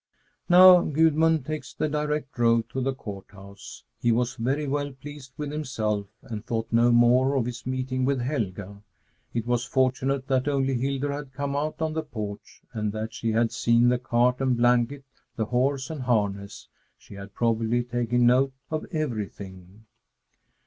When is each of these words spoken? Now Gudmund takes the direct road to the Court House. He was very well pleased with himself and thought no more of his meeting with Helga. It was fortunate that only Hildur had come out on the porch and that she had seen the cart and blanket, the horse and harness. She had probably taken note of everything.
Now 0.49 0.81
Gudmund 0.81 1.45
takes 1.45 1.75
the 1.75 1.87
direct 1.87 2.39
road 2.39 2.67
to 2.71 2.81
the 2.81 2.95
Court 2.95 3.27
House. 3.29 3.83
He 3.99 4.11
was 4.11 4.33
very 4.33 4.67
well 4.67 4.91
pleased 4.93 5.31
with 5.37 5.51
himself 5.51 6.07
and 6.23 6.43
thought 6.43 6.69
no 6.73 6.91
more 6.91 7.35
of 7.35 7.45
his 7.45 7.67
meeting 7.67 8.03
with 8.03 8.19
Helga. 8.19 8.81
It 9.35 9.45
was 9.45 9.63
fortunate 9.63 10.25
that 10.27 10.47
only 10.47 10.73
Hildur 10.73 11.11
had 11.11 11.33
come 11.35 11.55
out 11.55 11.83
on 11.83 11.93
the 11.93 12.01
porch 12.01 12.63
and 12.73 12.91
that 12.93 13.13
she 13.13 13.31
had 13.31 13.51
seen 13.51 13.89
the 13.89 13.99
cart 13.99 14.41
and 14.41 14.57
blanket, 14.57 15.05
the 15.35 15.45
horse 15.45 15.91
and 15.91 16.01
harness. 16.01 16.67
She 16.97 17.13
had 17.13 17.35
probably 17.35 17.83
taken 17.83 18.25
note 18.25 18.53
of 18.71 18.87
everything. 18.91 19.85